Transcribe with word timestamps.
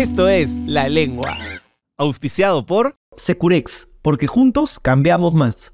Esto 0.00 0.28
es 0.30 0.56
La 0.64 0.88
Lengua. 0.88 1.36
Auspiciado 1.98 2.64
por 2.64 2.96
Securex, 3.14 3.86
porque 4.00 4.26
juntos 4.26 4.78
cambiamos 4.80 5.34
más. 5.34 5.72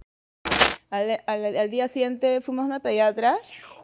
Al, 0.91 1.21
al- 1.29 1.57
al 1.57 1.71
día 1.71 1.87
siguiente 1.87 2.41
fuimos 2.41 2.65
a 2.65 2.67
una 2.67 2.81
pediatra 2.81 3.37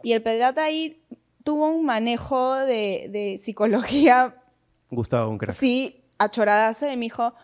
y 0.02 0.12
el 0.14 0.22
pediatra 0.22 0.64
ahí 0.64 1.00
tuvo 1.44 1.68
un 1.68 1.84
manejo 1.84 2.56
de, 2.56 3.08
de 3.10 3.38
psicología, 3.38 4.34
Gustavo, 4.90 5.30
un 5.30 5.38
crack. 5.38 5.56
sí, 5.56 6.02
achoradaza, 6.18 6.92
y 6.92 6.96
me 6.96 7.04
dijo, 7.04 7.34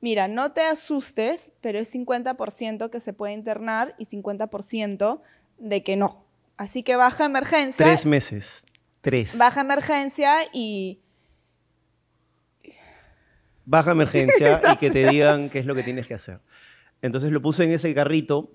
mira, 0.00 0.26
no 0.26 0.50
te 0.50 0.62
asustes, 0.62 1.52
pero 1.60 1.78
es 1.78 1.94
50% 1.94 2.90
que 2.90 2.98
se 2.98 3.12
puede 3.12 3.34
internar 3.34 3.94
y 3.98 4.04
50% 4.06 5.20
de 5.58 5.82
que 5.84 5.96
no. 5.96 6.24
Así 6.56 6.82
que 6.82 6.96
baja 6.96 7.24
emergencia. 7.24 7.86
Tres 7.86 8.04
meses. 8.04 8.64
Tres. 9.00 9.38
Baja 9.38 9.60
emergencia 9.60 10.34
y 10.52 10.98
Baja 13.70 13.90
emergencia 13.92 14.62
y 14.72 14.76
que 14.78 14.90
te 14.90 15.06
digan 15.08 15.50
qué 15.50 15.58
es 15.58 15.66
lo 15.66 15.74
que 15.74 15.82
tienes 15.82 16.06
que 16.06 16.14
hacer. 16.14 16.40
Entonces 17.02 17.30
lo 17.30 17.42
puse 17.42 17.64
en 17.64 17.72
ese 17.72 17.94
carrito, 17.94 18.50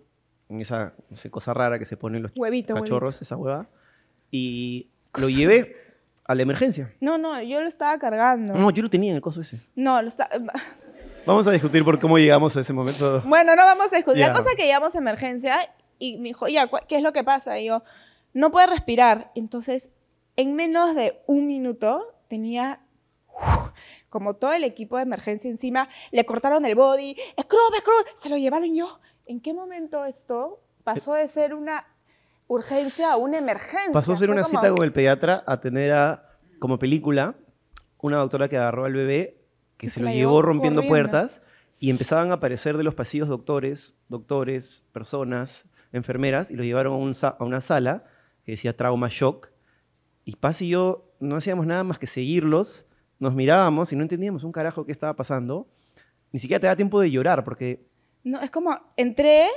en 0.50 0.60
esa, 0.60 0.94
sé, 1.14 1.30
cosa 1.30 1.54
rara 1.54 1.78
que 1.78 1.86
se 1.86 1.98
ponen 1.98 2.24
los 2.24 2.32
Huevito, 2.36 2.74
cachorros, 2.74 3.22
esa 3.22 3.38
hueva, 3.38 3.68
y 4.32 4.90
lo 5.16 5.30
llevé 5.30 5.78
a 6.26 6.34
la 6.36 6.42
emergencia. 6.42 6.92
No, 7.00 7.18
no, 7.18 7.42
yo 7.44 7.62
lo 7.62 7.68
estaba 7.68 7.98
cargando. 8.00 8.54
No, 8.54 8.72
yo 8.72 8.82
lo 8.82 8.90
tenía 8.90 9.12
en 9.12 9.18
el 9.18 9.22
coso 9.22 9.42
ese. 9.42 9.60
No, 9.76 10.02
lo 10.02 10.08
estaba... 10.08 10.30
Vamos 11.26 11.48
a 11.48 11.52
discutir 11.52 11.86
por 11.86 12.00
cómo 12.00 12.18
llegamos 12.18 12.58
a 12.58 12.62
ese 12.62 12.74
momento. 12.74 13.22
Bueno, 13.26 13.56
no 13.56 13.64
vamos 13.64 13.94
a 13.94 13.96
discutir. 13.96 14.20
Ya. 14.20 14.28
La 14.28 14.34
cosa 14.34 14.50
es 14.50 14.56
que 14.58 14.64
llegamos 14.66 14.94
a 14.94 14.98
emergencia 14.98 15.58
y 15.98 16.18
me 16.18 16.30
dijo, 16.30 16.50
ya, 16.50 16.68
¿cu- 16.68 16.80
¿qué 16.86 16.98
es 16.98 17.02
lo 17.04 17.14
que 17.14 17.24
pasa? 17.24 17.58
Y 17.60 17.68
yo, 17.68 17.82
no 18.34 18.52
puede 18.52 18.68
respirar. 18.68 19.32
Entonces, 19.34 19.90
en 20.36 20.54
menos 20.56 20.96
de 20.96 21.22
un 21.26 21.48
minuto 21.48 22.14
tenía 22.28 22.82
uf, 23.38 23.70
como 24.10 24.36
todo 24.36 24.54
el 24.54 24.64
equipo 24.64 24.98
de 24.98 25.04
emergencia 25.04 25.50
encima. 25.50 25.90
Le 26.12 26.26
cortaron 26.26 26.66
el 26.66 26.76
body. 26.76 27.16
¡Scrub, 27.42 27.76
scrub! 27.80 28.06
Se 28.22 28.30
lo 28.30 28.38
llevaron 28.38 28.74
yo. 28.76 29.00
¿En 29.26 29.40
qué 29.40 29.54
momento 29.54 30.06
esto 30.06 30.62
pasó 30.84 31.14
de 31.14 31.28
ser 31.28 31.54
una 31.54 31.88
urgencia 32.48 33.14
a 33.14 33.18
una 33.18 33.38
emergencia? 33.38 33.92
Pasó 33.92 34.14
a 34.14 34.16
ser 34.16 34.30
una 34.30 34.44
como- 34.44 34.62
cita 34.62 34.74
con 34.74 34.84
el 34.84 34.92
pediatra 34.94 35.44
a 35.48 35.60
tener 35.62 35.92
a, 35.94 36.30
como 36.60 36.78
película, 36.80 37.36
una 38.00 38.18
doctora 38.18 38.50
que 38.50 38.58
agarró 38.58 38.86
al 38.86 38.94
bebé, 38.94 39.42
que 39.78 39.90
se, 39.90 39.96
se 39.96 40.02
lo 40.02 40.10
llevó 40.10 40.42
rompiendo 40.42 40.82
corriendo. 40.82 41.10
puertas 41.12 41.42
y 41.80 41.90
empezaban 41.90 42.32
a 42.32 42.36
aparecer 42.36 42.78
de 42.78 42.84
los 42.84 42.94
pasillos 42.96 43.28
doctores, 43.30 43.98
doctores, 44.10 44.86
personas, 44.92 45.66
enfermeras, 45.92 46.52
y 46.52 46.56
lo 46.56 46.64
llevaron 46.64 46.94
a, 46.94 46.98
un 46.98 47.14
a 47.22 47.44
una 47.44 47.62
sala 47.62 48.04
que 48.46 48.52
decía 48.54 48.76
trauma 48.76 49.08
shock. 49.10 49.50
Y 50.26 50.36
Paz 50.36 50.62
y 50.62 50.70
yo 50.70 51.12
no 51.20 51.36
hacíamos 51.38 51.66
nada 51.66 51.84
más 51.84 51.98
que 52.00 52.08
seguirlos, 52.08 52.86
nos 53.20 53.34
mirábamos 53.34 53.92
y 53.92 53.96
no 53.96 54.04
entendíamos 54.04 54.44
un 54.44 54.52
carajo 54.52 54.86
qué 54.86 54.92
estaba 54.92 55.16
pasando. 55.16 55.68
Ni 56.32 56.40
siquiera 56.40 56.60
te 56.60 56.68
da 56.68 56.76
tiempo 56.76 57.00
de 57.00 57.12
llorar 57.12 57.44
porque 57.44 57.86
No, 58.24 58.42
es 58.42 58.52
como, 58.52 58.78
entré 58.98 59.48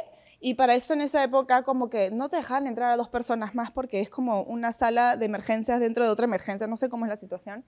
y 0.41 0.55
para 0.55 0.75
esto 0.75 0.95
en 0.95 1.01
esa 1.01 1.25
época 1.25 1.63
como 1.63 1.89
que 1.89 2.11
no 2.11 2.29
te 2.29 2.37
dejaban 2.37 2.67
entrar 2.67 2.93
a 2.93 2.97
dos 2.97 3.09
personas 3.09 3.55
más 3.55 3.71
porque 3.71 4.01
es 4.01 4.11
como 4.11 4.43
una 4.43 4.73
sala 4.73 5.17
de 5.17 5.27
emergencias 5.27 5.81
dentro 5.81 6.05
de 6.05 6.11
otra 6.11 6.25
emergencia, 6.25 6.67
no 6.67 6.77
sé 6.77 6.89
cómo 6.89 7.07
es 7.07 7.11
la 7.11 7.17
situación. 7.17 7.65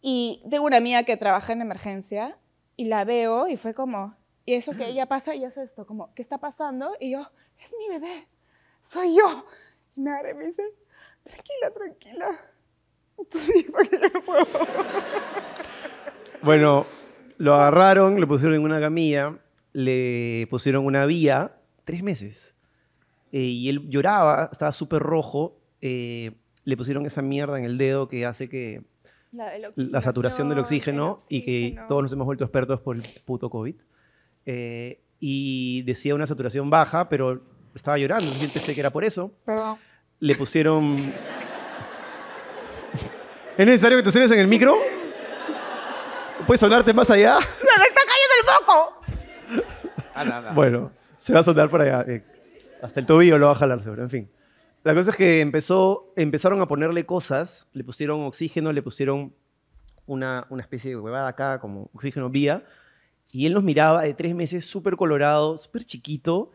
Y 0.00 0.40
tengo 0.50 0.66
una 0.66 0.76
amiga 0.76 1.02
que 1.02 1.16
trabaja 1.16 1.52
en 1.52 1.60
emergencia 1.60 2.38
y 2.76 2.86
la 2.86 3.04
veo 3.04 3.48
y 3.48 3.56
fue 3.56 3.74
como, 3.74 4.14
y 4.44 4.54
eso 4.54 4.72
que 4.72 4.88
ella 4.88 5.06
pasa 5.06 5.34
y 5.34 5.44
hace 5.44 5.64
esto, 5.64 5.86
como, 5.86 6.14
¿qué 6.14 6.22
está 6.22 6.38
pasando? 6.38 6.94
Y 7.00 7.10
yo, 7.10 7.30
es 7.58 7.74
mi 7.78 7.88
bebé, 7.88 8.28
soy 8.82 9.16
yo. 9.16 9.44
Y 9.94 10.00
me 10.00 10.10
agarra 10.10 10.30
y 10.30 10.34
me 10.34 10.46
dice, 10.46 10.62
tranquila, 11.24 11.70
tranquila. 11.74 12.40
Entonces, 13.18 13.66
porque 13.72 13.98
yo 14.00 14.08
no 14.12 14.20
puedo. 14.22 14.46
Bueno, 16.42 16.86
lo 17.38 17.54
agarraron, 17.54 18.20
le 18.20 18.26
pusieron 18.26 18.56
en 18.56 18.62
una 18.62 18.80
camilla, 18.80 19.38
le 19.72 20.46
pusieron 20.50 20.84
una 20.86 21.06
vía, 21.06 21.56
tres 21.84 22.02
meses. 22.02 22.54
Eh, 23.32 23.40
y 23.40 23.68
él 23.68 23.88
lloraba, 23.88 24.48
estaba 24.52 24.72
súper 24.72 25.02
rojo. 25.02 25.58
eh, 25.80 26.32
le 26.64 26.76
pusieron 26.76 27.06
esa 27.06 27.22
mierda 27.22 27.58
en 27.58 27.64
el 27.64 27.78
dedo 27.78 28.08
que 28.08 28.26
hace 28.26 28.48
que 28.48 28.82
La, 29.30 30.02
saturación 30.02 30.48
del 30.48 30.58
oxígeno, 30.58 31.18
el 31.30 31.36
y 31.36 31.42
que 31.42 31.62
oxígeno. 31.66 31.86
todos 31.86 32.02
nos 32.02 32.12
hemos 32.12 32.26
vuelto 32.26 32.42
expertos 32.44 32.80
por 32.80 32.96
el 32.96 33.02
puto 33.24 33.48
COVID. 33.50 33.76
Eh, 34.46 35.00
y 35.20 35.82
decía 35.82 36.14
una 36.14 36.26
saturación 36.26 36.68
baja, 36.68 37.08
pero 37.08 37.40
estaba 37.74 37.98
llorando, 37.98 38.32
yo 38.32 38.48
pensé 38.52 38.74
que 38.74 38.80
era 38.80 38.90
por 38.90 39.04
eso. 39.04 39.32
Perdón. 39.44 39.78
Le 40.18 40.34
pusieron... 40.34 40.96
¿Es 43.56 43.64
necesario 43.64 43.96
que 43.96 44.02
te 44.02 44.10
suenes 44.10 44.30
en 44.32 44.38
el 44.38 44.48
micro? 44.48 44.76
¿Puedes 46.46 46.60
sonarte 46.60 46.92
más 46.92 47.10
allá? 47.10 47.38
¡Me 47.38 47.86
está 47.86 48.00
cayendo 48.06 48.34
el 48.38 48.46
moco! 48.60 49.00
Anda. 50.14 50.52
Bueno, 50.52 50.92
se 51.16 51.32
va 51.32 51.40
a 51.40 51.42
sonar 51.42 51.70
por 51.70 51.80
allá. 51.80 52.04
eh, 52.06 52.22
hasta 52.82 53.00
el 53.00 53.06
tobillo 53.06 53.38
lo 53.38 53.46
va 53.46 53.52
a 53.52 53.54
jalar 53.54 53.82
seguro, 53.82 54.02
en 54.02 54.10
fin. 54.10 54.30
La 54.84 54.94
cosa 54.94 55.10
es 55.10 55.16
que 55.16 55.40
empezó, 55.40 56.12
empezaron 56.16 56.60
a 56.60 56.68
ponerle 56.68 57.06
cosas, 57.06 57.68
le 57.72 57.82
pusieron 57.82 58.24
oxígeno, 58.24 58.72
le 58.72 58.82
pusieron 58.82 59.34
una, 60.04 60.46
una 60.50 60.62
especie 60.62 60.90
de 60.90 60.96
huevada 60.98 61.28
acá, 61.28 61.58
como 61.58 61.90
oxígeno 61.94 62.28
vía, 62.28 62.62
y 63.32 63.46
él 63.46 63.54
nos 63.54 63.64
miraba 63.64 64.02
de 64.02 64.12
tres 64.12 64.34
meses, 64.34 64.66
súper 64.66 64.96
colorado, 64.96 65.56
súper 65.56 65.84
chiquito, 65.84 66.52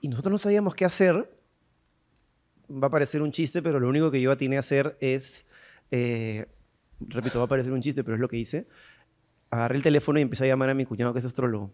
y 0.00 0.08
nosotros 0.08 0.30
no 0.30 0.38
sabíamos 0.38 0.76
qué 0.76 0.84
hacer. 0.84 1.28
Va 2.70 2.86
a 2.86 2.90
parecer 2.90 3.20
un 3.20 3.32
chiste, 3.32 3.62
pero 3.62 3.80
lo 3.80 3.88
único 3.88 4.12
que 4.12 4.20
yo 4.20 4.30
atiné 4.30 4.56
a 4.56 4.60
hacer 4.60 4.96
es, 5.00 5.44
eh, 5.90 6.46
repito, 7.00 7.38
va 7.38 7.44
a 7.44 7.48
parecer 7.48 7.72
un 7.72 7.80
chiste, 7.80 8.04
pero 8.04 8.14
es 8.14 8.20
lo 8.20 8.28
que 8.28 8.36
hice. 8.36 8.66
Agarré 9.50 9.76
el 9.76 9.82
teléfono 9.82 10.18
y 10.18 10.22
empecé 10.22 10.44
a 10.44 10.48
llamar 10.48 10.70
a 10.70 10.74
mi 10.74 10.84
cuñado 10.84 11.12
que 11.12 11.18
es 11.18 11.24
astrólogo. 11.24 11.72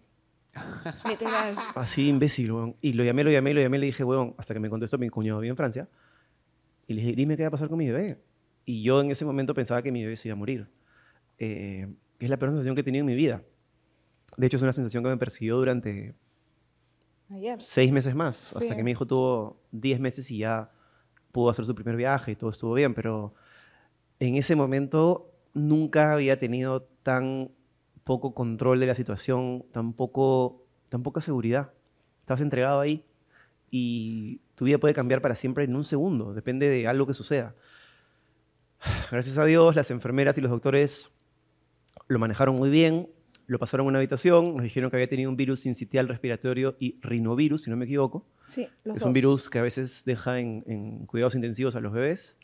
Literal. 1.09 1.57
Así 1.75 2.09
imbécil, 2.09 2.53
weón. 2.53 2.77
Y 2.81 2.95
lo 2.95 3.05
llamé, 3.05 3.25
lo 3.25 3.31
llamé, 3.31 3.53
lo 3.53 3.61
llamé, 3.61 3.79
le 3.79 3.87
dije, 3.87 4.05
weón, 4.05 4.35
hasta 4.39 4.55
que 4.55 4.61
me 4.61 4.71
contestó 4.71 4.99
mi 4.99 5.09
cuñado 5.11 5.41
vive 5.41 5.51
en 5.51 5.57
Francia. 5.57 5.89
Y 6.87 6.95
le 6.95 7.03
dije, 7.03 7.17
dime 7.17 7.37
qué 7.37 7.43
va 7.43 7.49
a 7.49 7.51
pasar 7.51 7.69
con 7.69 7.79
mi 7.79 7.87
bebé. 7.87 8.19
Y 8.65 8.83
yo 8.83 9.01
en 9.01 9.11
ese 9.11 9.25
momento 9.25 9.55
pensaba 9.55 9.83
que 9.83 9.93
mi 9.93 10.03
bebé 10.03 10.17
se 10.17 10.29
iba 10.29 10.35
a 10.35 10.37
morir. 10.39 10.69
Eh, 11.39 11.87
es 12.19 12.31
la 12.31 12.37
peor 12.39 12.53
sensación 12.53 12.75
que 12.75 12.81
he 12.81 12.85
tenido 12.85 13.03
en 13.03 13.07
mi 13.07 13.15
vida. 13.15 13.43
De 14.37 14.47
hecho, 14.47 14.57
es 14.57 14.63
una 14.63 14.73
sensación 14.73 15.03
que 15.03 15.11
me 15.11 15.17
persiguió 15.17 15.57
durante 15.57 16.15
Ayer. 17.31 17.61
seis 17.61 17.93
meses 17.93 18.15
más, 18.15 18.55
hasta 18.57 18.75
que 18.75 18.83
mi 18.83 18.93
hijo 18.93 19.07
tuvo 19.07 19.61
diez 19.71 20.01
meses 20.01 20.31
y 20.31 20.39
ya 20.39 20.71
pudo 21.33 21.51
hacer 21.51 21.65
su 21.65 21.75
primer 21.75 21.97
viaje 21.97 22.33
y 22.33 22.37
todo 22.37 22.51
estuvo 22.51 22.75
bien. 22.75 22.95
Pero 22.95 23.35
en 24.21 24.37
ese 24.37 24.57
momento 24.57 25.31
nunca 25.55 26.13
había 26.13 26.39
tenido 26.39 26.83
tan 27.03 27.51
poco 28.05 28.35
control 28.35 28.81
de 28.81 28.87
la 28.87 28.95
situación, 28.95 29.65
tan, 29.73 29.93
poco, 29.93 30.63
tan 30.89 31.03
poca 31.03 31.21
seguridad. 31.21 31.73
Estás 32.21 32.41
entregado 32.41 32.81
ahí 32.81 33.05
y 33.71 34.41
tu 34.55 34.65
vida 34.65 34.79
puede 34.79 34.95
cambiar 34.95 35.21
para 35.21 35.35
siempre 35.35 35.65
en 35.65 35.75
un 35.75 35.85
segundo, 35.85 36.33
depende 36.35 36.69
de 36.69 36.87
algo 36.87 37.07
que 37.07 37.15
suceda. 37.15 37.55
Gracias 39.11 39.39
a 39.39 39.45
Dios, 39.45 39.75
las 39.77 39.91
enfermeras 39.91 40.39
y 40.39 40.41
los 40.41 40.51
doctores 40.51 41.11
lo 42.09 42.19
manejaron 42.19 42.57
muy 42.57 42.71
bien, 42.71 43.09
lo 43.47 43.59
pasaron 43.59 43.87
a 43.87 43.89
una 43.89 43.99
habitación, 43.99 44.55
nos 44.55 44.63
dijeron 44.65 44.91
que 44.91 44.97
había 44.97 45.09
tenido 45.09 45.31
un 45.31 45.37
virus 45.37 45.61
sincitial 45.61 46.09
respiratorio 46.09 46.77
y 46.79 46.99
rinovirus, 47.01 47.63
si 47.63 47.71
no 47.71 47.77
me 47.77 47.85
equivoco. 47.85 48.25
Sí, 48.49 48.69
los 48.85 48.97
Es 48.97 49.01
dos. 49.03 49.07
un 49.07 49.13
virus 49.13 49.51
que 49.51 49.59
a 49.59 49.63
veces 49.63 50.05
deja 50.05 50.39
en, 50.41 50.65
en 50.67 51.07
cuidados 51.07 51.35
intensivos 51.35 51.75
a 51.77 51.81
los 51.81 51.93
bebés. 51.93 52.39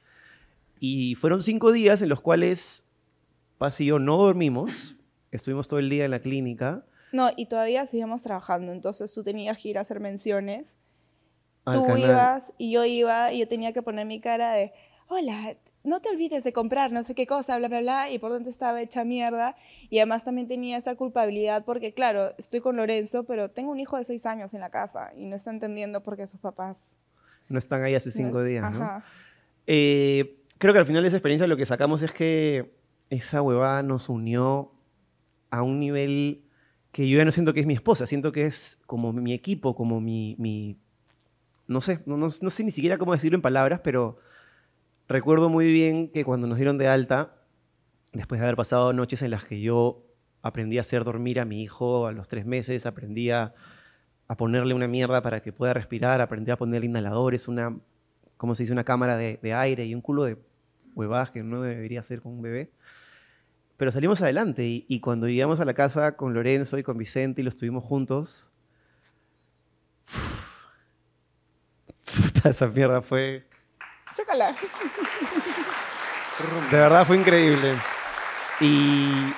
Y 0.84 1.14
fueron 1.14 1.40
cinco 1.42 1.70
días 1.70 2.02
en 2.02 2.08
los 2.08 2.20
cuales 2.20 2.84
Paz 3.56 3.80
y 3.80 3.86
yo 3.86 4.00
no 4.00 4.16
dormimos. 4.16 4.96
Estuvimos 5.30 5.68
todo 5.68 5.78
el 5.78 5.88
día 5.88 6.04
en 6.04 6.10
la 6.10 6.18
clínica. 6.18 6.84
No, 7.12 7.30
y 7.36 7.46
todavía 7.46 7.86
seguíamos 7.86 8.22
trabajando, 8.22 8.72
entonces 8.72 9.14
tú 9.14 9.22
tenías 9.22 9.58
que 9.62 9.68
ir 9.68 9.78
a 9.78 9.82
hacer 9.82 10.00
menciones. 10.00 10.76
al 11.64 11.76
tú 11.76 11.84
canal. 11.84 12.00
ibas 12.00 12.52
y 12.58 12.72
yo 12.72 12.84
iba 12.84 13.32
y 13.32 13.38
yo 13.38 13.46
tenía 13.46 13.72
que 13.72 13.80
poner 13.80 14.06
mi 14.06 14.20
cara 14.20 14.54
de, 14.54 14.72
hola, 15.06 15.54
no 15.84 16.00
te 16.00 16.08
olvides 16.08 16.42
de 16.42 16.52
comprar 16.52 16.90
no 16.90 17.04
sé 17.04 17.14
qué 17.14 17.28
cosa, 17.28 17.56
bla, 17.58 17.68
bla, 17.68 17.80
bla, 17.80 18.10
y 18.10 18.18
por 18.18 18.32
dentro 18.32 18.50
estaba 18.50 18.82
hecha 18.82 19.04
mierda. 19.04 19.54
Y 19.88 19.98
además 20.00 20.24
también 20.24 20.48
tenía 20.48 20.78
esa 20.78 20.96
culpabilidad 20.96 21.64
porque, 21.64 21.94
claro, 21.94 22.34
estoy 22.38 22.58
con 22.60 22.76
Lorenzo, 22.76 23.22
pero 23.22 23.52
tengo 23.52 23.70
un 23.70 23.78
hijo 23.78 23.98
de 23.98 24.02
seis 24.02 24.26
años 24.26 24.52
en 24.52 24.58
la 24.60 24.70
casa 24.70 25.12
y 25.16 25.26
no 25.26 25.36
está 25.36 25.50
entendiendo 25.52 26.02
por 26.02 26.16
qué 26.16 26.26
sus 26.26 26.40
papás... 26.40 26.96
No 27.48 27.60
están 27.60 27.84
ahí 27.84 27.94
hace 27.94 28.10
cinco 28.10 28.38
no- 28.38 28.44
días, 28.44 28.68
¿no? 28.72 28.82
Ajá. 28.82 29.04
Eh, 29.68 30.41
creo 30.62 30.72
que 30.72 30.78
al 30.78 30.86
final 30.86 31.02
de 31.02 31.08
esa 31.08 31.16
experiencia 31.16 31.48
lo 31.48 31.56
que 31.56 31.66
sacamos 31.66 32.02
es 32.02 32.12
que 32.12 32.72
esa 33.10 33.42
huevada 33.42 33.82
nos 33.82 34.08
unió 34.08 34.70
a 35.50 35.62
un 35.62 35.80
nivel 35.80 36.44
que 36.92 37.08
yo 37.08 37.18
ya 37.18 37.24
no 37.24 37.32
siento 37.32 37.52
que 37.52 37.58
es 37.58 37.66
mi 37.66 37.74
esposa, 37.74 38.06
siento 38.06 38.30
que 38.30 38.44
es 38.44 38.80
como 38.86 39.12
mi 39.12 39.32
equipo, 39.32 39.74
como 39.74 40.00
mi... 40.00 40.78
no 41.66 41.80
sé, 41.80 42.00
no, 42.06 42.16
no- 42.16 42.30
sé 42.30 42.62
ni 42.62 42.70
siquiera 42.70 42.96
cómo 42.96 43.12
decirlo 43.12 43.34
en 43.34 43.42
palabras, 43.42 43.80
pero 43.82 44.18
recuerdo 45.08 45.48
muy 45.48 45.72
bien 45.72 46.08
que 46.08 46.24
cuando 46.24 46.46
nos 46.46 46.58
dieron 46.58 46.78
de 46.78 46.86
alta, 46.86 47.34
después 48.12 48.40
de 48.40 48.46
haber 48.46 48.56
pasado 48.56 48.92
noches 48.92 49.20
en 49.22 49.32
las 49.32 49.44
que 49.44 49.60
yo 49.60 50.06
aprendí 50.42 50.78
a 50.78 50.82
hacer 50.82 51.02
dormir 51.02 51.40
a 51.40 51.44
mi 51.44 51.60
hijo 51.60 52.06
a 52.06 52.12
los 52.12 52.28
tres 52.28 52.46
meses, 52.46 52.86
aprendí 52.86 53.30
a, 53.30 53.52
ponerle 54.38 54.74
una 54.74 54.86
mierda 54.86 55.22
para 55.22 55.40
que 55.40 55.52
pueda 55.52 55.74
respirar, 55.74 56.20
aprendí 56.20 56.52
a 56.52 56.56
ponerle 56.56 56.86
inhaladores, 56.86 57.48
una, 57.48 57.76
¿cómo 58.36 58.54
se 58.54 58.62
dice? 58.62 58.72
Una 58.72 58.84
cámara 58.84 59.16
de 59.16 59.54
aire 59.54 59.86
y 59.86 59.94
un 59.94 60.00
culo 60.00 60.22
de 60.22 60.38
huevadas 60.94 61.30
que 61.30 61.42
no 61.42 61.62
debería 61.62 62.00
hacer 62.00 62.20
con 62.22 62.32
un 62.32 62.42
bebé. 62.42 62.70
pero 63.76 63.90
salimos 63.92 64.20
adelante 64.22 64.64
y, 64.64 64.84
y 64.88 65.00
cuando 65.00 65.26
llegamos 65.28 65.60
a 65.60 65.64
la 65.64 65.74
casa 65.74 66.16
con 66.16 66.34
Lorenzo 66.34 66.78
y 66.78 66.82
con 66.82 66.96
Vicente 66.98 67.40
y 67.40 67.44
los 67.44 67.54
estuvimos 67.54 67.84
juntos, 67.84 68.48
puta, 72.04 72.48
esa 72.50 72.66
mierda 72.68 73.02
fue, 73.02 73.44
Chócala. 74.14 74.52
de 76.70 76.76
verdad 76.76 77.06
fue 77.06 77.16
increíble. 77.16 77.74
Y, 78.60 79.32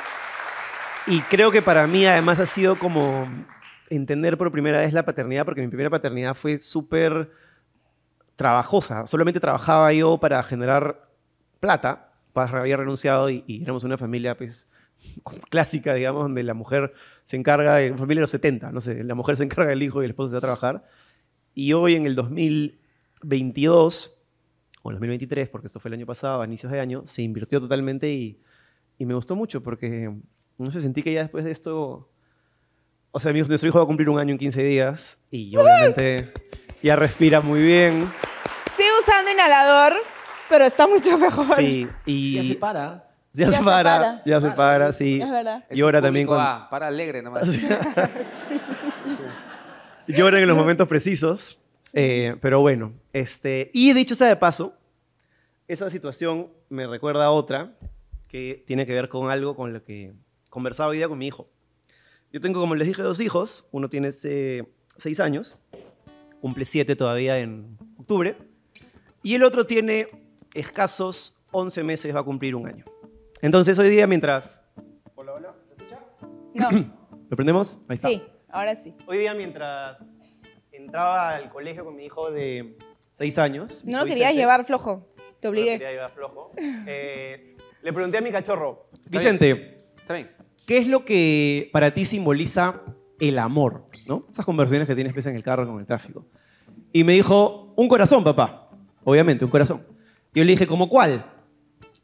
y 1.07 1.21
creo 1.23 1.51
que 1.51 1.63
para 1.63 1.87
mí 1.87 2.05
además 2.07 2.41
ha 2.41 2.47
sido 2.47 2.79
como 2.79 3.29
entender 3.89 4.37
por 4.37 4.51
primera 4.51 4.81
vez 4.81 4.93
la 4.93 5.05
paternidad, 5.05 5.45
porque 5.45 5.61
mi 5.63 5.69
primera 5.69 5.91
paternidad 5.91 6.35
fue 6.35 6.59
súper 6.59 7.31
trabajosa. 8.37 9.07
Solamente 9.07 9.39
trabajaba 9.41 9.93
yo 9.93 10.19
para 10.19 10.43
generar 10.43 11.09
plata. 11.61 12.13
Padre 12.33 12.59
había 12.59 12.77
renunciado 12.77 13.31
y, 13.31 13.45
y 13.47 13.63
éramos 13.63 13.85
una 13.85 13.97
familia 13.99 14.37
pues, 14.37 14.69
clásica, 15.51 15.95
digamos, 15.95 16.23
donde 16.25 16.43
la 16.43 16.55
mujer 16.55 16.93
se 17.25 17.37
encarga, 17.37 17.77
de 17.77 17.91
familia 17.95 18.17
de 18.21 18.23
los 18.23 18.31
70, 18.31 18.73
no 18.73 18.81
sé, 18.81 19.03
la 19.05 19.15
mujer 19.15 19.37
se 19.37 19.45
encarga 19.45 19.71
del 19.71 19.83
hijo 19.83 20.03
y 20.03 20.05
el 20.05 20.11
esposo 20.11 20.29
se 20.31 20.35
va 20.35 20.39
a 20.39 20.41
trabajar. 20.43 20.85
Y 21.55 21.73
hoy 21.73 21.95
en 21.95 22.05
el 22.07 22.15
2022, 22.17 24.15
o 24.83 24.91
el 24.91 24.97
2023, 24.97 25.49
porque 25.49 25.69
esto 25.69 25.81
fue 25.81 25.89
el 25.91 25.95
año 25.95 26.07
pasado, 26.07 26.43
a 26.43 26.45
inicios 26.47 26.71
de 26.73 26.81
año, 26.81 27.03
se 27.07 27.23
invirtió 27.23 27.61
totalmente 27.61 28.11
y, 28.13 28.41
y 28.99 29.07
me 29.07 29.15
gustó 29.15 29.37
mucho 29.37 29.63
porque, 29.63 30.13
no 30.59 30.71
sé, 30.71 30.81
sentí 30.81 31.03
que 31.03 31.13
ya 31.13 31.21
después 31.23 31.45
de 31.45 31.51
esto, 31.53 32.11
o 33.13 33.21
sea, 33.21 33.33
mi- 33.33 33.41
nuestro 33.43 33.69
hijo 33.69 33.79
va 33.79 33.85
a 33.85 33.87
cumplir 33.87 34.09
un 34.09 34.19
año 34.19 34.33
en 34.33 34.39
15 34.39 34.63
días 34.63 35.19
y 35.31 35.57
obviamente 35.57 36.33
ya 36.83 36.97
respira 36.97 37.41
muy 37.41 37.63
bien. 37.63 38.07
Sigue 38.77 38.89
usando 39.03 39.31
inhalador, 39.31 39.95
pero 40.49 40.65
está 40.65 40.87
mucho 40.87 41.17
mejor. 41.19 41.45
Sí, 41.57 41.87
y 42.07 42.35
Ya 42.35 42.45
se 42.45 42.55
para. 42.57 43.09
ya 43.33 43.47
Ya 43.47 43.51
se 43.53 43.59
se 43.59 43.65
para, 43.65 43.91
para. 43.97 44.23
ya 44.25 44.41
se 44.41 44.51
para, 44.51 44.93
sí. 44.93 45.21
Es 45.21 45.31
verdad. 45.31 45.65
Llora 45.71 46.01
también 46.03 46.27
cuando, 46.27 46.69
para 46.71 46.87
alegre 46.89 47.23
nomás. 47.23 47.47
lloran 50.07 50.41
en 50.43 50.49
los 50.49 50.57
momentos 50.57 50.89
precisos. 50.89 51.59
eh, 51.93 52.37
pero 52.41 52.61
bueno, 52.61 52.93
este, 53.13 53.71
y 53.75 53.93
dicho 53.93 54.15
sea 54.15 54.29
de 54.29 54.37
paso, 54.37 54.75
esa 55.69 55.89
situación 55.91 56.49
me 56.69 56.87
recuerda 56.87 57.25
a 57.27 57.31
otra 57.31 57.73
que 58.29 58.65
tiene 58.67 58.85
que 58.87 58.93
ver 58.93 59.09
con 59.09 59.31
algo 59.31 59.55
con 59.57 59.73
lo 59.73 59.83
que 59.85 60.13
conversaba 60.51 60.91
hoy 60.91 60.99
día 60.99 61.09
con 61.09 61.19
mi 61.19 61.27
hijo. 61.27 61.49
Yo 62.33 62.41
tengo, 62.41 62.61
como 62.61 62.75
les 62.75 62.89
dije, 62.89 63.01
dos 63.03 63.21
hijos. 63.21 63.65
Uno 63.71 63.89
tiene 63.89 64.11
eh, 64.25 64.65
seis 64.97 65.21
años, 65.21 65.57
cumple 66.41 66.65
siete 66.65 66.97
todavía 66.97 67.39
en 67.39 67.79
octubre, 67.97 68.37
y 69.23 69.37
el 69.37 69.45
otro 69.45 69.67
tiene 69.67 70.09
escasos 70.55 71.37
11 71.51 71.83
meses, 71.83 72.15
va 72.15 72.21
a 72.21 72.25
cumplir 72.25 72.55
un 72.55 72.67
año. 72.67 72.85
Entonces 73.43 73.79
hoy 73.79 73.91
día 73.91 74.07
mientras... 74.07 74.61
Hola, 75.15 75.35
hola, 75.35 75.55
¿se 75.69 75.75
escucha? 75.75 76.01
No, 76.55 76.71
¿Lo 77.29 77.37
prendemos? 77.37 77.81
Ahí 77.89 77.97
está. 77.97 78.09
sí, 78.09 78.23
ahora 78.49 78.75
sí. 78.75 78.95
Hoy 79.07 79.19
día 79.19 79.35
mientras 79.35 79.99
entraba 80.73 81.31
al 81.31 81.51
colegio 81.51 81.85
con 81.85 81.97
mi 81.97 82.07
hijo 82.07 82.31
de 82.31 82.77
6 83.13 83.39
años. 83.39 83.85
No 83.85 83.99
lo 83.99 84.05
querías 84.05 84.31
Vicente, 84.31 84.37
llevar 84.37 84.65
flojo. 84.65 85.09
Te 85.17 85.23
no 85.23 85.29
lo 85.43 85.51
obligué. 85.51 85.73
quería 85.73 85.91
llevar 85.91 86.11
flojo. 86.11 86.53
eh, 86.87 87.57
le 87.83 87.93
pregunté 87.93 88.19
a 88.19 88.21
mi 88.21 88.31
cachorro, 88.31 88.89
Vicente, 89.11 89.89
Está 89.97 90.15
bien. 90.15 90.31
¿qué 90.67 90.79
es 90.79 90.87
lo 90.87 91.05
que 91.05 91.69
para 91.73 91.93
ti 91.93 92.05
simboliza 92.05 92.83
el 93.21 93.39
amor? 93.39 93.85
¿no? 94.07 94.27
Esas 94.31 94.45
conversaciones 94.45 94.89
que 94.89 94.95
tienes 94.95 95.27
en 95.27 95.37
el 95.37 95.43
carro 95.43 95.67
con 95.67 95.81
el 95.81 95.87
tráfico. 95.87 96.27
Y 96.93 97.05
me 97.05 97.13
dijo, 97.13 97.73
un 97.77 97.89
corazón, 97.89 98.23
papá. 98.25 98.71
Obviamente, 99.03 99.45
un 99.45 99.51
corazón. 99.51 99.94
Yo 100.35 100.43
le 100.43 100.51
dije, 100.51 100.67
¿cómo 100.67 100.89
cuál? 100.89 101.31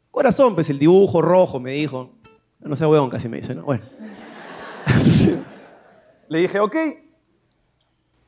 Corazón, 0.09 0.55
pues 0.55 0.69
el 0.69 0.79
dibujo 0.79 1.21
rojo, 1.21 1.59
me 1.59 1.71
dijo. 1.71 2.11
No 2.59 2.75
sé, 2.77 2.85
huevón, 2.85 3.09
casi 3.09 3.27
me 3.27 3.37
dice, 3.37 3.53
¿no? 3.53 3.63
Bueno. 3.63 3.83
Entonces, 4.87 5.45
le 6.29 6.39
dije, 6.39 6.59
ok. 6.61 6.75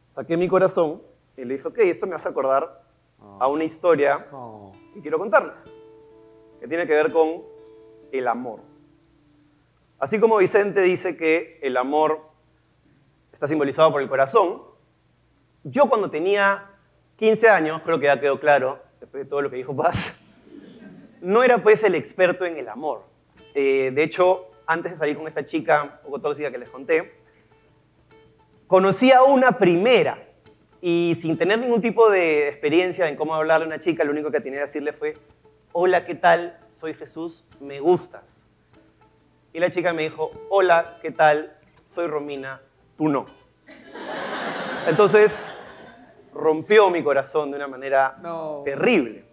Saqué 0.09 0.35
mi 0.35 0.49
corazón 0.49 1.01
y 1.37 1.45
le 1.45 1.55
dije, 1.55 1.67
ok, 1.69 1.77
esto 1.79 2.05
me 2.05 2.15
hace 2.15 2.27
acordar 2.27 2.83
a 3.39 3.47
una 3.47 3.63
historia 3.63 4.27
que 4.93 5.01
quiero 5.01 5.17
contarles, 5.17 5.73
que 6.59 6.67
tiene 6.67 6.85
que 6.85 6.93
ver 6.93 7.11
con 7.11 7.41
el 8.11 8.27
amor. 8.27 8.59
Así 9.97 10.19
como 10.19 10.37
Vicente 10.37 10.81
dice 10.81 11.15
que 11.15 11.59
el 11.63 11.77
amor 11.77 12.29
está 13.31 13.47
simbolizado 13.47 13.91
por 13.91 14.01
el 14.01 14.09
corazón, 14.09 14.61
yo 15.63 15.87
cuando 15.87 16.11
tenía 16.11 16.69
15 17.15 17.49
años, 17.49 17.81
creo 17.83 17.99
que 17.99 18.05
ya 18.05 18.19
quedó 18.19 18.39
claro, 18.39 18.82
después 19.03 19.25
de 19.25 19.29
todo 19.29 19.41
lo 19.41 19.49
que 19.49 19.57
dijo 19.57 19.75
Paz, 19.75 20.23
no 21.19 21.43
era 21.43 21.61
pues 21.61 21.83
el 21.83 21.93
experto 21.93 22.45
en 22.45 22.55
el 22.55 22.69
amor. 22.69 23.03
Eh, 23.53 23.91
de 23.93 24.01
hecho, 24.01 24.47
antes 24.65 24.93
de 24.93 24.97
salir 24.97 25.17
con 25.17 25.27
esta 25.27 25.45
chica, 25.45 25.83
un 25.83 26.05
poco 26.05 26.21
tóxica 26.21 26.49
que 26.51 26.57
les 26.57 26.69
conté, 26.69 27.13
conocí 28.65 29.11
a 29.11 29.23
una 29.23 29.57
primera 29.57 30.25
y 30.79 31.17
sin 31.19 31.37
tener 31.37 31.59
ningún 31.59 31.81
tipo 31.81 32.09
de 32.09 32.47
experiencia 32.47 33.09
en 33.09 33.17
cómo 33.17 33.35
hablarle 33.35 33.65
a 33.65 33.67
una 33.67 33.79
chica, 33.79 34.05
lo 34.05 34.11
único 34.11 34.31
que 34.31 34.39
tenía 34.39 34.59
que 34.59 34.67
decirle 34.67 34.93
fue, 34.93 35.17
hola, 35.73 36.05
¿qué 36.05 36.15
tal? 36.15 36.57
Soy 36.69 36.93
Jesús, 36.93 37.43
me 37.59 37.81
gustas. 37.81 38.45
Y 39.51 39.59
la 39.59 39.69
chica 39.69 39.91
me 39.91 40.03
dijo, 40.03 40.31
hola, 40.49 40.97
¿qué 41.01 41.11
tal? 41.11 41.57
Soy 41.83 42.07
Romina, 42.07 42.61
tú 42.97 43.09
no. 43.09 43.25
Entonces, 44.87 45.53
rompió 46.33 46.89
mi 46.89 47.03
corazón 47.03 47.51
de 47.51 47.57
una 47.57 47.67
manera 47.67 48.17
No. 48.21 48.61
terrible. 48.65 49.23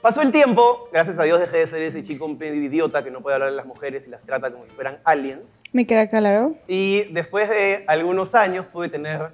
Pasó 0.00 0.20
el 0.20 0.32
tiempo, 0.32 0.88
gracias 0.92 1.16
a 1.20 1.22
Dios 1.22 1.38
dejé 1.38 1.58
de 1.58 1.66
ser 1.66 1.82
ese 1.82 2.02
chico 2.02 2.26
medio 2.26 2.54
idiota 2.60 3.04
que 3.04 3.10
no 3.12 3.20
puede 3.20 3.34
hablar 3.36 3.50
de 3.50 3.56
las 3.56 3.66
mujeres 3.66 4.04
y 4.08 4.10
las 4.10 4.20
trata 4.22 4.50
como 4.50 4.64
si 4.64 4.70
fueran 4.72 4.98
aliens. 5.04 5.62
¿Me 5.72 5.86
queda 5.86 6.08
claro? 6.10 6.56
Y 6.66 7.04
después 7.12 7.48
de 7.48 7.84
algunos 7.86 8.34
años 8.34 8.66
pude 8.66 8.88
tener 8.88 9.30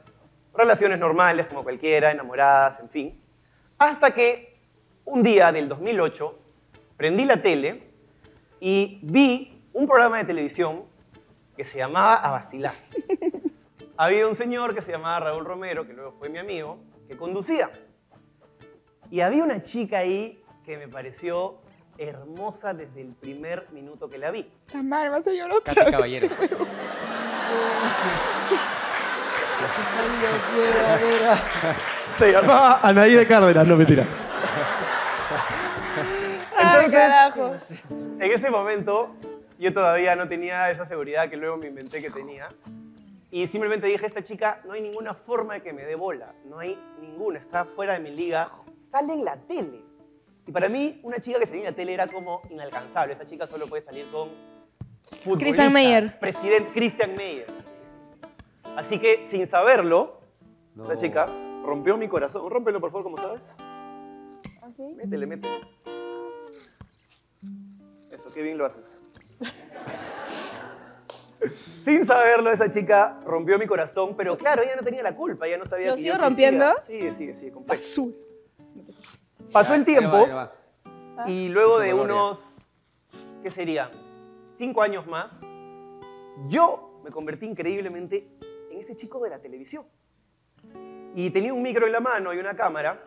relaciones 0.55 0.99
normales, 0.99 1.47
como 1.47 1.63
cualquiera, 1.63 2.11
enamoradas, 2.11 2.81
en 2.81 2.91
fin. 2.91 3.21
Hasta 3.79 4.13
que 4.13 4.59
un 5.07 5.23
día 5.23 5.51
del 5.53 5.69
2008 5.71 6.39
prendí 6.99 7.25
la 7.25 7.41
tele 7.41 7.85
y 8.61 8.99
vi 9.03 9.63
un 9.73 9.87
programa 9.87 10.19
de 10.19 10.25
televisión 10.25 10.83
que 11.57 11.65
se 11.65 11.79
llamaba 11.79 12.17
A 12.17 12.31
Vacilar. 12.33 12.73
Había 14.01 14.29
un 14.29 14.37
señor 14.37 14.77
que 14.77 14.81
se 14.81 14.93
llamaba 14.93 15.19
Raúl 15.19 15.45
Romero, 15.45 15.85
que 15.85 15.93
luego 15.93 16.13
fue 16.13 16.29
mi 16.29 16.39
amigo, 16.39 16.79
que 17.09 17.17
conducía. 17.17 17.69
Y 19.11 19.23
había 19.23 19.43
una 19.43 19.61
chica 19.65 19.99
ahí 19.99 20.41
que 20.65 20.79
me 20.79 20.87
pareció 20.87 21.59
hermosa 21.99 22.75
desde 22.75 23.01
el 23.01 23.17
primer 23.17 23.67
minuto 23.73 24.09
que 24.09 24.19
la 24.19 24.31
vi. 24.31 24.49
Tan 24.71 24.89
mal, 24.89 25.11
vas 25.11 25.27
a 25.27 25.33
llorar 25.33 25.57
otra 25.57 25.75
Katy 25.75 25.85
vez. 25.87 25.93
Caballero. 25.93 26.29
Se 32.17 32.31
llamaba 32.31 32.79
Anaí 32.83 33.15
de 33.15 33.27
Cárdenas, 33.27 33.67
no 33.67 33.77
mentira. 33.77 34.05
Entonces- 36.57 36.91
carajo. 36.93 37.57
En 38.21 38.31
ese 38.31 38.49
momento 38.51 39.17
yo 39.59 39.73
todavía 39.75 40.15
no 40.15 40.29
tenía 40.29 40.71
esa 40.71 40.85
seguridad 40.85 41.29
que 41.29 41.37
luego 41.37 41.57
me 41.57 41.67
inventé 41.67 42.01
que 42.01 42.11
tenía. 42.11 42.49
Y 43.31 43.47
simplemente 43.47 43.87
dije, 43.87 44.07
esta 44.07 44.25
chica 44.25 44.63
no 44.65 44.73
hay 44.73 44.81
ninguna 44.81 45.13
forma 45.15 45.55
de 45.55 45.63
que 45.63 45.73
me 45.73 45.83
dé 45.85 45.95
bola. 45.97 46.35
No 46.47 46.59
hay 46.59 46.79
ninguna, 47.01 47.39
está 47.39 47.65
fuera 47.65 47.93
de 47.95 48.01
mi 48.01 48.13
liga. 48.15 48.51
Sale 48.83 49.13
en 49.13 49.25
la 49.25 49.37
tele. 49.37 49.83
Y 50.47 50.53
para 50.53 50.69
mí, 50.71 50.99
una 51.03 51.21
chica 51.21 51.39
que 51.39 51.45
salía 51.45 51.61
en 51.61 51.67
la 51.73 51.77
tele 51.77 51.93
era 51.93 52.07
como 52.07 52.41
inalcanzable. 52.49 53.13
Esa 53.15 53.27
chica 53.27 53.47
solo 53.47 53.67
puede 53.67 53.83
salir 53.83 54.07
con 54.11 54.31
futbolistas. 55.23 55.39
Christian 55.39 55.73
Meyer. 55.75 56.19
Presidente 56.19 56.71
Christian 56.73 57.15
Meyer. 57.17 57.47
Así 58.77 58.99
que, 58.99 59.27
sin 59.27 59.47
saberlo, 59.47 60.21
No. 60.75 60.85
esa 60.85 60.97
chica 60.97 61.27
rompió 61.65 61.99
mi 61.99 62.09
corazón. 62.09 62.49
Rómpelo, 62.49 62.81
por 62.81 62.91
favor, 62.91 63.03
como 63.05 63.19
sabes. 63.19 63.59
¿Así? 64.63 64.95
Métele, 64.97 65.27
métele. 65.27 65.61
Eso, 68.11 68.31
qué 68.33 68.41
bien 68.43 68.57
lo 68.57 68.65
haces. 68.65 69.03
Sin 71.85 72.05
saberlo, 72.05 72.51
esa 72.51 72.71
chica 72.71 73.21
rompió 73.25 73.59
mi 73.59 73.67
corazón, 73.67 74.17
pero 74.17 74.37
claro, 74.37 74.63
ella 74.63 74.75
no 74.77 74.83
tenía 74.83 75.03
la 75.03 75.15
culpa, 75.15 75.47
ella 75.47 75.59
no 75.59 75.65
sabía 75.65 75.91
¿Lo 75.91 75.97
que 75.97 76.03
yo 76.03 76.15
existía. 76.15 76.29
rompiendo? 76.29 76.75
Sigue, 76.87 77.13
sigue, 77.13 77.35
sigue, 77.35 77.53
confeso. 77.53 77.75
Azul. 77.75 78.17
Pasó 79.53 79.75
el 79.75 79.81
Ahí 79.81 79.95
va, 79.95 80.01
tiempo 80.01 80.17
ahí 80.17 80.31
va. 80.31 80.53
y 81.27 81.49
luego 81.49 81.79
de 81.79 81.95
unos, 81.95 82.67
¿qué 83.43 83.51
serían? 83.51 83.91
Cinco 84.57 84.83
años 84.83 85.07
más, 85.07 85.47
yo 86.49 87.01
me 87.05 87.11
convertí 87.11 87.47
increíblemente 87.47 88.29
en 88.71 88.81
ese 88.81 88.97
chico 88.97 89.23
de 89.23 89.31
la 89.31 89.39
televisión. 89.39 89.87
Y 91.15 91.31
tenía 91.31 91.55
un 91.55 91.63
micro 91.63 91.87
en 91.87 91.93
la 91.93 92.01
mano 92.01 92.35
y 92.35 92.39
una 92.39 92.55
cámara 92.57 93.03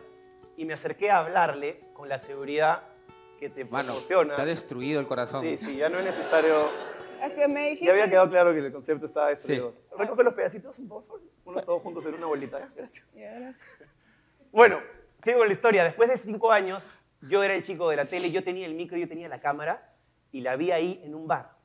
y 0.56 0.64
me 0.64 0.72
acerqué 0.72 1.10
a 1.10 1.18
hablarle 1.18 1.80
con 1.92 2.08
la 2.08 2.18
seguridad 2.18 2.82
que 3.38 3.48
te 3.50 3.64
Mano, 3.64 3.86
proporciona. 3.92 4.34
te 4.36 4.42
ha 4.42 4.46
destruido 4.46 5.00
el 5.00 5.06
corazón. 5.06 5.42
Sí, 5.42 5.56
sí, 5.56 5.76
ya 5.76 5.88
no 5.88 5.98
es 5.98 6.04
necesario. 6.06 6.68
Es 7.22 7.32
que 7.34 7.48
me 7.48 7.68
dijiste. 7.70 7.86
Ya 7.86 7.92
había 7.92 8.10
quedado 8.10 8.28
claro 8.30 8.52
que 8.52 8.58
el 8.58 8.72
concepto 8.72 9.06
estaba 9.06 9.28
destruido. 9.28 9.74
Recoge 9.96 10.24
los 10.24 10.34
pedacitos, 10.34 10.80
por 10.80 11.04
favor. 11.04 11.20
Unos 11.44 11.64
todos 11.64 11.82
juntos 11.82 12.04
en 12.06 12.14
una 12.14 12.26
bolita. 12.26 12.58
¿eh? 12.58 12.68
Gracias. 12.76 13.14
Gracias. 13.14 13.66
Bueno, 14.50 14.80
sigo 15.22 15.38
con 15.38 15.48
la 15.48 15.54
historia. 15.54 15.84
Después 15.84 16.08
de 16.08 16.18
cinco 16.18 16.50
años, 16.50 16.92
yo 17.20 17.42
era 17.42 17.54
el 17.54 17.62
chico 17.62 17.88
de 17.88 17.96
la 17.96 18.04
tele, 18.04 18.30
yo 18.30 18.42
tenía 18.42 18.66
el 18.66 18.74
micro, 18.74 18.96
yo 18.96 19.08
tenía 19.08 19.28
la 19.28 19.40
cámara. 19.40 19.88
y 20.32 20.40
la 20.40 20.56
vi 20.56 20.70
ahí 20.70 21.00
en 21.04 21.14
un 21.14 21.28
bar. 21.28 21.56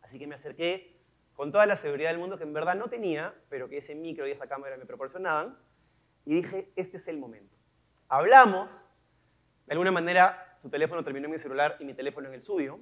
Así 0.00 0.18
que 0.18 0.26
me 0.26 0.34
acerqué 0.34 0.98
con 1.34 1.52
toda 1.52 1.66
la 1.66 1.76
seguridad 1.76 2.10
del 2.10 2.18
mundo 2.18 2.38
que 2.38 2.44
en 2.44 2.52
verdad 2.52 2.74
no 2.74 2.88
tenía, 2.88 3.34
pero 3.48 3.68
que 3.68 3.78
ese 3.78 3.94
micro 3.94 4.26
y 4.26 4.30
esa 4.30 4.46
cámara 4.46 4.76
me 4.76 4.86
proporcionaban, 4.86 5.58
y 6.24 6.36
dije, 6.36 6.72
este 6.76 6.96
es 6.96 7.08
el 7.08 7.18
momento. 7.18 7.54
Hablamos, 8.08 8.88
de 9.66 9.72
alguna 9.72 9.90
manera 9.90 10.56
su 10.58 10.70
teléfono 10.70 11.04
terminó 11.04 11.26
en 11.26 11.32
mi 11.32 11.38
celular 11.38 11.76
y 11.78 11.84
mi 11.84 11.94
teléfono 11.94 12.28
en 12.28 12.34
el 12.34 12.42
suyo, 12.42 12.78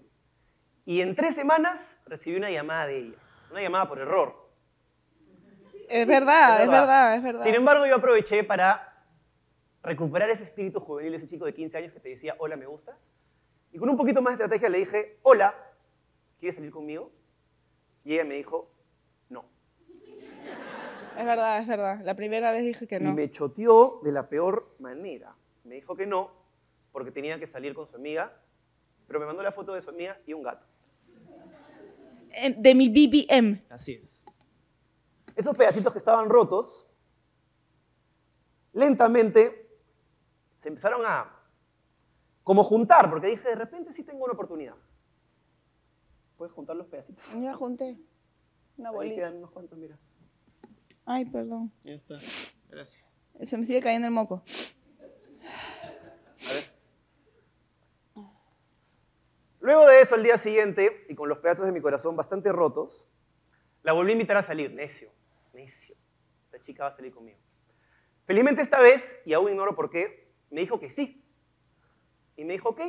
y 0.85 1.01
en 1.01 1.15
tres 1.15 1.35
semanas 1.35 1.99
recibí 2.07 2.37
una 2.37 2.51
llamada 2.51 2.87
de 2.87 2.99
ella, 2.99 3.17
una 3.51 3.63
llamada 3.63 3.89
por 3.89 3.99
error. 3.99 4.35
Es 5.89 6.07
verdad, 6.07 6.63
es 6.63 6.71
verdad, 6.71 7.17
es 7.17 7.23
verdad. 7.23 7.45
Sin 7.45 7.55
embargo, 7.55 7.87
yo 7.87 7.97
aproveché 7.97 8.45
para 8.45 9.05
recuperar 9.83 10.31
ese 10.31 10.45
espíritu 10.45 10.81
juvenil 10.81 11.11
de 11.13 11.19
ese 11.19 11.27
chico 11.27 11.45
de 11.45 11.53
15 11.53 11.79
años 11.79 11.93
que 11.93 12.01
te 12.01 12.09
decía, 12.09 12.35
hola, 12.39 12.57
¿me 12.57 12.67
gustas? 12.67 13.11
Y 13.73 13.79
con 13.79 13.89
un 13.89 13.97
poquito 13.97 14.23
más 14.23 14.39
de 14.39 14.45
estrategia 14.45 14.69
le 14.69 14.79
dije, 14.79 15.19
hola, 15.23 15.55
¿quieres 16.39 16.57
salir 16.57 16.71
conmigo? 16.71 17.11
Y 18.05 18.15
ella 18.15 18.25
me 18.25 18.35
dijo, 18.35 18.71
no. 19.29 19.45
Es 21.19 21.25
verdad, 21.25 21.59
es 21.59 21.67
verdad. 21.67 22.01
La 22.05 22.15
primera 22.15 22.53
vez 22.53 22.65
dije 22.65 22.87
que 22.87 22.97
Y 22.97 23.01
no. 23.01 23.13
me 23.13 23.31
choteó 23.31 24.01
de 24.03 24.13
la 24.13 24.29
peor 24.29 24.75
manera. 24.79 25.35
Me 25.65 25.75
dijo 25.77 25.95
que 25.95 26.07
no, 26.07 26.31
porque 26.91 27.11
tenía 27.11 27.39
que 27.39 27.47
salir 27.47 27.75
con 27.75 27.87
su 27.87 27.97
amiga, 27.97 28.33
pero 29.07 29.21
me 29.21 29.27
mandó 29.27 29.43
la 29.43 29.53
foto 29.53 29.75
de 29.75 29.83
su 29.83 29.91
amiga 29.91 30.19
y 30.27 30.33
un 30.33 30.43
gato. 30.43 30.67
De 32.59 32.75
mi 32.75 32.89
BBM. 32.89 33.63
Así 33.71 33.95
es. 33.95 34.23
Esos 35.37 35.57
pedacitos 35.57 35.93
que 35.93 35.99
estaban 35.99 36.29
rotos, 36.29 36.87
lentamente 38.73 39.69
se 40.59 40.69
empezaron 40.69 41.03
a 41.07 41.39
como 42.45 42.63
juntar, 42.63 43.09
porque 43.11 43.29
dije, 43.29 43.49
de 43.49 43.55
repente 43.55 43.93
sí 43.93 44.03
tengo 44.03 44.25
una 44.25 44.33
oportunidad. 44.35 44.75
¿Puedes 46.37 46.53
juntar 46.53 46.77
los 46.77 46.87
pedacitos? 46.89 47.35
Ya 47.41 47.55
junté. 47.55 47.99
Una 48.77 48.89
Ahí 48.89 48.95
bolita. 48.95 49.15
quedan 49.17 49.37
unos 49.37 49.51
cuantos, 49.53 49.79
mira. 49.79 49.99
Ay, 51.05 51.25
perdón. 51.27 51.73
Ya 51.85 51.95
está. 51.95 52.17
Gracias. 52.69 53.17
Se 53.43 53.57
me 53.57 53.65
sigue 53.65 53.81
cayendo 53.81 54.07
el 54.09 54.13
moco. 54.13 54.43
A 54.99 56.53
ver. 56.53 56.72
Luego 59.63 59.87
de 59.87 60.01
eso, 60.01 60.17
al 60.17 60.25
día 60.25 60.37
siguiente, 60.37 61.07
y 61.09 61.15
con 61.15 61.29
los 61.29 61.39
pedazos 61.39 61.67
de 61.67 61.73
mi 61.73 61.81
corazón 61.81 62.17
bastante 62.17 62.51
rotos, 62.51 63.09
la 63.85 63.93
volví 63.93 64.11
a 64.11 64.15
invitar 64.15 64.37
a 64.37 64.43
salir. 64.43 64.73
Necio, 64.73 65.09
necio. 65.53 65.95
Esta 66.47 66.61
chica 66.65 66.83
va 66.83 66.89
a 66.89 66.93
salir 66.93 67.15
conmigo. 67.15 67.39
Felizmente 68.27 68.61
esta 68.61 68.81
vez, 68.81 69.21
y 69.25 69.33
aún 69.35 69.51
ignoro 69.51 69.77
por 69.77 69.89
qué, 69.89 70.29
me 70.51 70.63
dijo 70.63 70.81
que 70.81 70.91
sí. 70.91 71.25
Y 72.37 72.45
me 72.45 72.55
dijo, 72.55 72.71
ok, 72.71 72.81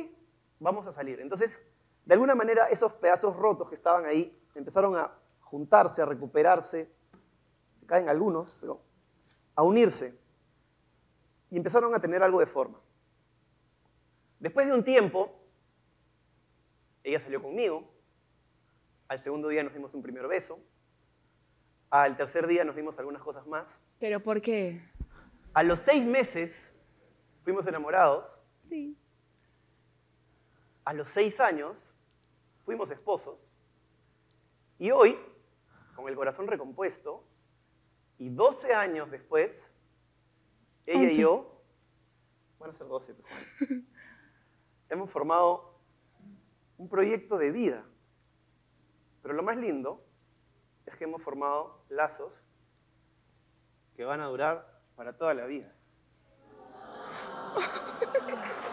vamos 0.58 0.88
a 0.88 0.92
salir. 0.92 1.20
Entonces, 1.20 1.64
de 2.04 2.14
alguna 2.14 2.34
manera, 2.34 2.66
esos 2.66 2.92
pedazos 2.94 3.36
rotos 3.36 3.68
que 3.68 3.76
estaban 3.76 4.04
ahí 4.04 4.36
empezaron 4.56 4.96
a 4.96 5.16
juntarse, 5.42 6.02
a 6.02 6.06
recuperarse. 6.06 6.90
Se 7.78 7.86
caen 7.86 8.08
algunos, 8.08 8.58
pero 8.60 8.80
a 9.54 9.62
unirse. 9.62 10.18
Y 11.52 11.56
empezaron 11.56 11.94
a 11.94 12.00
tener 12.00 12.20
algo 12.24 12.40
de 12.40 12.46
forma. 12.46 12.80
Después 14.40 14.66
de 14.66 14.74
un 14.74 14.82
tiempo, 14.82 15.43
ella 17.04 17.20
salió 17.20 17.40
conmigo. 17.40 17.88
Al 19.08 19.20
segundo 19.20 19.48
día 19.48 19.62
nos 19.62 19.74
dimos 19.74 19.94
un 19.94 20.02
primer 20.02 20.26
beso. 20.26 20.58
Al 21.90 22.16
tercer 22.16 22.46
día 22.46 22.64
nos 22.64 22.74
dimos 22.74 22.98
algunas 22.98 23.22
cosas 23.22 23.46
más. 23.46 23.86
¿Pero 24.00 24.20
por 24.20 24.40
qué? 24.40 24.82
A 25.52 25.62
los 25.62 25.78
seis 25.78 26.04
meses 26.04 26.74
fuimos 27.44 27.66
enamorados. 27.66 28.40
Sí. 28.68 28.98
A 30.84 30.92
los 30.94 31.08
seis 31.08 31.38
años 31.38 31.96
fuimos 32.64 32.90
esposos. 32.90 33.54
Y 34.78 34.90
hoy, 34.90 35.16
con 35.94 36.08
el 36.08 36.16
corazón 36.16 36.46
recompuesto, 36.48 37.22
y 38.18 38.30
12 38.30 38.72
años 38.72 39.10
después, 39.10 39.72
ella 40.86 41.00
Once. 41.00 41.14
y 41.14 41.18
yo, 41.18 41.62
van 42.58 42.70
a 42.70 42.72
ser 42.72 42.86
12, 42.86 43.14
pero 43.14 43.28
bueno, 43.28 43.84
hemos 44.88 45.10
formado 45.10 45.73
un 46.78 46.88
proyecto 46.88 47.38
de 47.38 47.50
vida. 47.50 47.84
Pero 49.22 49.34
lo 49.34 49.42
más 49.42 49.56
lindo 49.56 50.04
es 50.86 50.96
que 50.96 51.04
hemos 51.04 51.22
formado 51.22 51.84
lazos 51.88 52.44
que 53.96 54.04
van 54.04 54.20
a 54.20 54.26
durar 54.26 54.80
para 54.96 55.16
toda 55.16 55.34
la 55.34 55.46
vida. 55.46 55.72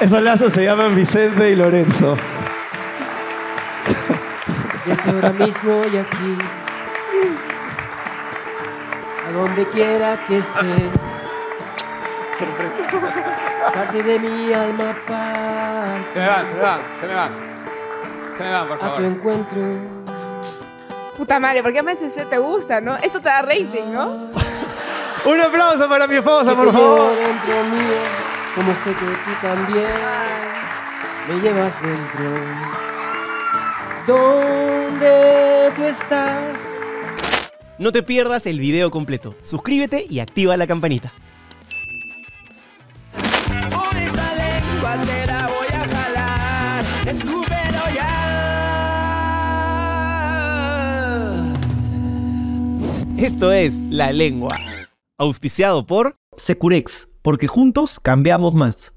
Esos 0.00 0.22
lazos 0.22 0.50
se 0.54 0.64
llaman 0.64 0.96
Vicente 0.96 1.50
y 1.50 1.56
Lorenzo. 1.56 2.16
Desde 4.86 5.10
ahora 5.10 5.30
mismo 5.34 5.82
y 5.92 5.96
aquí, 5.98 6.38
a 9.26 9.32
donde 9.32 9.68
quiera 9.68 10.24
que 10.26 10.38
estés, 10.38 11.19
parte 13.74 14.02
de 14.02 14.18
mi 14.18 14.52
alma 14.52 14.94
parte 15.06 16.12
Se 16.12 16.18
me 16.20 16.26
van, 16.28 16.46
se 16.46 16.54
me 16.54 16.60
van, 16.62 16.80
se 17.00 17.06
me 17.06 17.14
van. 17.14 17.30
Se 18.36 18.42
me 18.44 18.50
van, 18.50 18.68
por 18.68 18.76
a 18.76 18.80
tu 18.80 18.86
favor. 18.86 19.04
encuentro. 19.04 19.60
Puta 21.16 21.38
madre, 21.38 21.62
¿por 21.62 21.72
qué 21.72 21.82
MSC 21.82 22.28
te 22.28 22.38
gusta, 22.38 22.80
no? 22.80 22.96
Esto 22.96 23.20
te 23.20 23.28
da 23.28 23.42
rating, 23.42 23.92
¿no? 23.92 24.06
Un 25.26 25.38
aplauso 25.40 25.86
para 25.88 26.06
mi 26.06 26.16
esposa, 26.16 26.54
por 26.56 26.72
favor. 26.72 27.10
dentro 27.14 27.64
mío, 27.64 28.00
como 28.54 28.72
sé 28.72 28.90
que 28.90 29.04
tú 29.04 29.30
también 29.42 29.90
me 31.28 31.40
llevas 31.42 31.72
dentro. 31.82 32.30
¿Dónde 34.06 35.70
tú 35.76 35.84
estás? 35.84 36.42
No 37.78 37.92
te 37.92 38.02
pierdas 38.02 38.46
el 38.46 38.58
video 38.58 38.90
completo. 38.90 39.34
Suscríbete 39.42 40.06
y 40.08 40.20
activa 40.20 40.56
la 40.56 40.66
campanita. 40.66 41.12
Esto 53.40 53.52
es 53.52 53.80
La 53.88 54.12
Lengua. 54.12 54.58
Auspiciado 55.18 55.86
por 55.86 56.16
Securex, 56.36 57.08
porque 57.22 57.46
juntos 57.46 57.98
cambiamos 57.98 58.52
más. 58.52 58.92